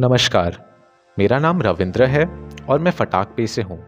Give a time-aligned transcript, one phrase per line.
[0.00, 0.74] नमस्कार।
[1.18, 3.84] मेरा नाम रविंद्र है और मैं फटाक पे से हूँ।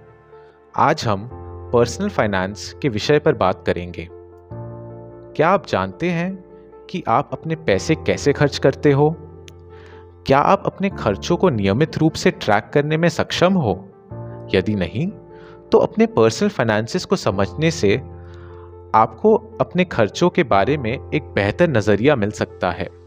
[0.77, 1.31] आज हम
[1.73, 4.09] पर्सनल फाइनेंस के विषय पर बात करेंगे।
[5.37, 6.45] क्या आप जानते हैं
[6.91, 9.17] कि आप अपने पैसे कैसे खर्च करते हो?
[10.27, 13.89] क्या आप अपने खर्चों को नियमित रूप से ट्रैक करने में सक्षम हो?
[14.55, 15.09] यदि नहीं
[15.73, 17.97] तो अपने पर्सनल फाइनेंसेस को समझने से
[18.95, 23.00] आपको अपने खर्चों के बारे में एक बेहतर नज़रिया मिल सकता है।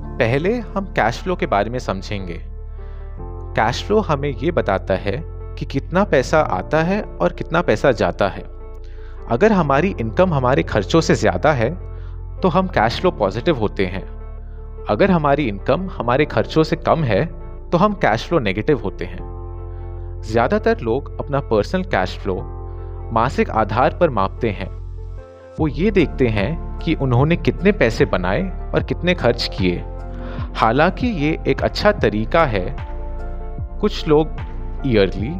[0.00, 2.40] पहले हम कैश फ्लो के बारे में समझेंगे।
[3.56, 5.12] कैश फ्लो हमें ये बताता है
[5.58, 8.42] कि कितना पैसा आता है और कितना पैसा जाता है।
[9.30, 11.70] अगर हमारी इनकम हमारे खर्चों से ज़्यादा है
[12.40, 14.02] तो हम कैश फ्लो पॉजिटिव होते हैं।
[14.88, 17.24] अगर हमारी इनकम हमारे खर्चों से कम है
[17.70, 19.18] तो हम कैश फ्लो नेगेटिव होते हैं।
[20.22, 22.36] ज़्यादातर लोग अपना पर्सनल कैश फ्लो
[23.12, 24.68] मासिक आधार पर मापते हैं।
[25.58, 28.42] वो ये देखते हैं कि उन्होंने कितने पैसे बनाए
[28.74, 29.84] और कितने खर्च किए।
[30.56, 32.76] हालाँकि ये एक अच्छा तरीका है,
[33.80, 34.28] कुछ लोग
[34.86, 35.32] ईयरली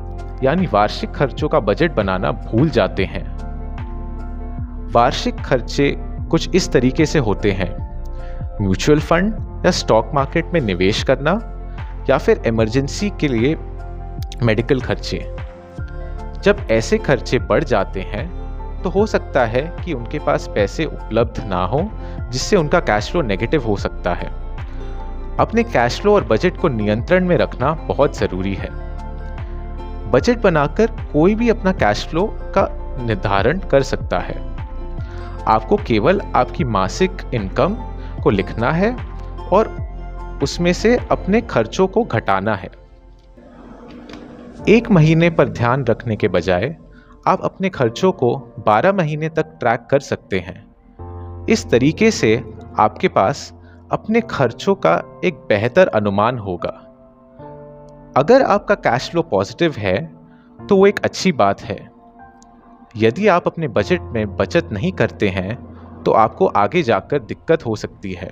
[0.47, 3.27] यानी वार्षिक खर्चों का बजट बनाना भूल जाते हैं।
[4.93, 5.95] वार्षिक खर्चे
[6.31, 7.71] कुछ इस तरीके से होते हैं।
[8.61, 9.35] म्यूचुअल फंड
[9.67, 11.33] या स्टॉक मार्केट में निवेश करना
[12.11, 13.57] या फिर इमरजेंसी के लिए
[14.43, 15.19] मेडिकल खर्चे।
[16.43, 18.38] जब ऐसे खर्चे बढ़ जाते हैं
[18.85, 21.91] तो हो सकता है कि उनके पास पैसे उपलब्ध ना हो,
[22.31, 24.31] जिससे उनका कैश फ्लो नेगेटिव हो सकता है।
[25.41, 28.71] अपने कैश फ्लो और बजट को नियंत्रण में रखना बहुत ज़रूरी है।
[30.11, 32.69] बजट बनाकर कोई भी अपना कैश फ्लो का
[33.01, 34.37] निर्धारण कर सकता है।
[35.47, 37.75] आपको केवल आपकी मासिक इनकम
[38.23, 38.97] को लिखना है
[39.53, 39.77] और
[40.43, 42.71] उसमें से अपने खर्चों को घटाना है।
[44.69, 46.77] एक महीने पर ध्यान रखने के बजाय
[47.29, 48.29] आप अपने खर्चों को
[48.69, 52.37] 12 महीने तक ट्रैक कर सकते हैं। इस तरीके से
[52.79, 53.53] आपके पास
[53.93, 56.71] अपने खर्चों का एक बेहतर अनुमान होगा।
[58.17, 59.97] अगर आपका कैश फ्लो पॉजिटिव है
[60.59, 61.79] तो वो एक अच्छी बात है।
[62.97, 65.57] यदि आप अपने बजट में बचत नहीं करते हैं
[66.03, 68.31] तो आपको आगे जाकर दिक्कत हो सकती है।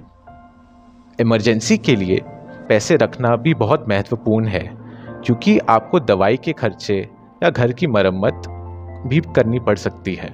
[1.19, 2.21] इमरजेंसी के लिए
[2.69, 4.71] पैसे रखना भी बहुत महत्वपूर्ण है,
[5.25, 6.99] क्योंकि आपको दवाई के खर्चे
[7.43, 8.43] या घर की मरम्मत
[9.07, 10.31] भी करनी पड़ सकती है।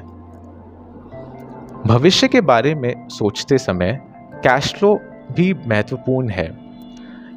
[1.87, 3.99] भविष्य के बारे में सोचते समय
[4.45, 4.95] कैश फ्लो
[5.33, 6.47] भी महत्वपूर्ण है।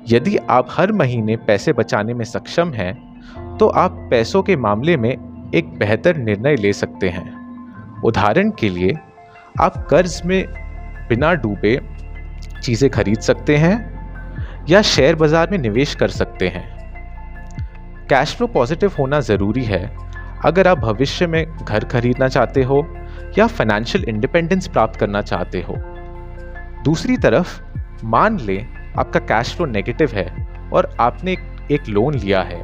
[0.10, 5.12] यदि आप हर महीने पैसे बचाने में सक्षम हैं तो आप पैसों के मामले में
[5.56, 8.94] एक बेहतर निर्णय ले सकते हैं। उदाहरण के लिए,
[9.62, 10.46] आप कर्ज में
[11.10, 11.80] बिना डूबे
[12.64, 13.76] चीज़ें खरीद सकते हैं
[14.70, 16.64] या शेयर बाज़ार में निवेश कर सकते हैं।
[18.10, 19.84] कैश फ्लो पॉजिटिव होना ज़रूरी है
[20.46, 22.86] अगर आप भविष्य में घर खरीदना चाहते हो
[23.38, 25.76] या फाइनेंशियल इंडिपेंडेंस प्राप्त करना चाहते हो।
[26.84, 27.60] दूसरी तरफ़
[28.06, 30.26] मान लें आपका कैश फ्लो नेगेटिव है
[30.74, 31.32] और आपने
[31.72, 32.60] एक, लोन लिया है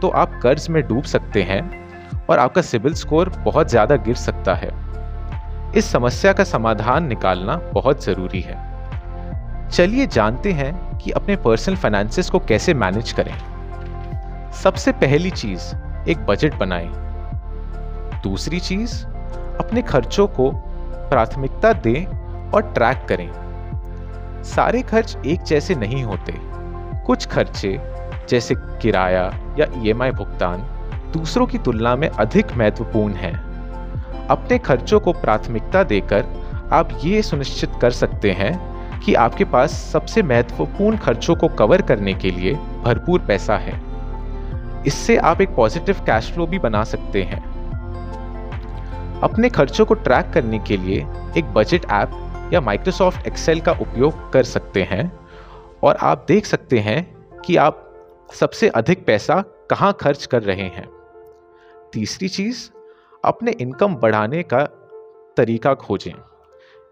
[0.00, 1.60] तो आप कर्ज में डूब सकते हैं
[2.26, 4.70] और आपका सिविल स्कोर बहुत ज़्यादा गिर सकता है।
[5.76, 8.56] इस समस्या का समाधान निकालना बहुत ज़रूरी है।
[9.68, 13.34] चलिए जानते हैं कि अपने पर्सनल फाइनेंसेस को कैसे मैनेज करें।
[14.62, 15.72] सबसे पहली चीज़
[16.10, 16.90] एक बजट बनाएँ।
[18.22, 19.06] दूसरी चीज़,
[19.60, 20.50] अपने खर्चों को
[21.10, 22.06] प्राथमिकता दें
[22.50, 23.30] और ट्रैक करें।
[24.44, 26.34] सारे खर्च एक जैसे नहीं होते।
[27.06, 27.80] कुछ खर्चे,
[28.28, 30.58] जैसे किराया या ईएमआई भुगतान,
[31.12, 33.52] दूसरों की तुलना में अधिक महत्वपूर्ण हैं।
[34.26, 36.24] अपने खर्चों को प्राथमिकता देकर
[36.72, 42.14] आप ये सुनिश्चित कर सकते हैं कि आपके पास सबसे महत्वपूर्ण खर्चों को कवर करने
[42.14, 43.82] के लिए भरपूर पैसा है।
[44.86, 47.51] इससे आप एक पॉजिटिव कैश फ्लो भी बना सकते हैं।
[49.22, 51.06] अपने खर्चों को ट्रैक करने के लिए
[51.38, 55.10] एक बजट ऐप या माइक्रोसॉफ्ट एक्सेल का उपयोग कर सकते हैं
[55.84, 57.02] और आप देख सकते हैं
[57.40, 57.88] कि आप
[58.34, 59.40] सबसे अधिक पैसा
[59.70, 60.88] कहाँ खर्च कर रहे हैं।
[61.92, 62.70] तीसरी चीज़,
[63.24, 64.64] अपने इनकम बढ़ाने का
[65.36, 66.12] तरीका खोजें।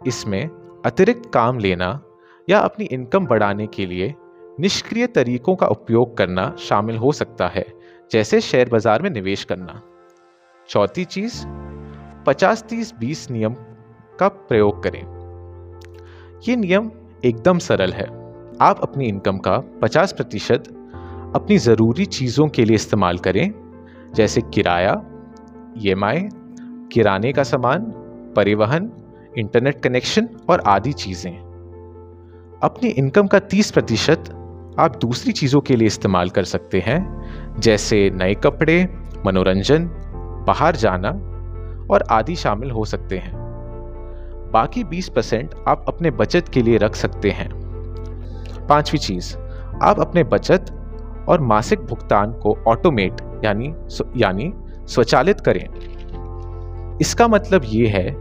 [0.06, 0.48] इसमें
[0.84, 2.00] अतिरिक्त काम लेना
[2.48, 4.14] या अपनी इनकम बढ़ाने के लिए
[4.60, 7.66] निष्क्रिय तरीकों का उपयोग करना शामिल हो सकता है,
[8.10, 9.80] जैसे शेयर बाज़ार में निवेश करना।
[10.68, 11.44] चौथी चीज़
[12.30, 13.54] पचास तीस बीस नियम
[14.18, 15.00] का प्रयोग करें।
[16.48, 16.90] ये नियम
[17.24, 18.04] एकदम सरल है।
[18.60, 20.64] आप अपनी इनकम का 50 प्रतिशत
[21.36, 23.52] अपनी ज़रूरी चीज़ों के लिए इस्तेमाल करें,
[24.14, 25.02] जैसे किराया
[25.78, 26.28] ईएमआई
[26.92, 27.80] किराने का सामान,
[28.36, 28.90] परिवहन,
[29.38, 31.32] इंटरनेट कनेक्शन और आदि चीज़ें।
[32.62, 34.24] अपनी इनकम का 30 प्रतिशत
[34.78, 37.00] आप दूसरी चीज़ों के लिए इस्तेमाल कर सकते हैं,
[37.60, 38.88] जैसे नए कपड़े,
[39.26, 39.84] मनोरंजन,
[40.46, 41.26] बाहर जाना
[41.90, 43.32] और आदि शामिल हो सकते हैं।
[44.52, 47.50] बाकी 20 परसेंट आप अपने बचत के लिए रख सकते हैं।
[48.68, 49.36] पांचवी चीज़,
[49.82, 50.66] आप अपने बचत
[51.28, 53.74] और मासिक भुगतान को ऑटोमेट यानी
[54.16, 54.54] यानी
[54.86, 55.66] स्वचालित करें।
[57.00, 58.16] इसका मतलब ये है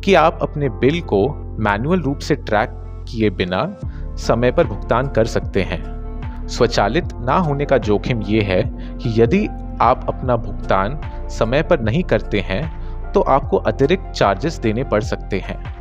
[0.00, 1.28] कि आप अपने बिल को
[1.58, 2.70] मैनुअल रूप से ट्रैक
[3.08, 3.76] किए बिना
[4.16, 6.00] समय पर भुगतान कर सकते हैं।
[6.48, 8.62] स्वचालित ना होने का जोखिम ये है
[8.98, 9.46] कि यदि
[9.80, 12.79] आप अपना भुगतान समय पर नहीं करते हैं
[13.14, 15.80] तो आपको अतिरिक्त चार्जेस देने पड़ सकते हैं।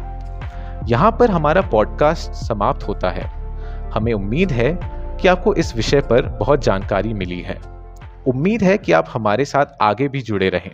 [0.88, 3.26] यहाँ पर हमारा पॉडकास्ट समाप्त होता है।
[3.92, 4.80] हमें उम्मीद है
[5.22, 7.58] कि आपको इस विषय पर बहुत जानकारी मिली है।
[8.28, 10.72] उम्मीद है कि आप हमारे साथ आगे भी जुड़े रहें।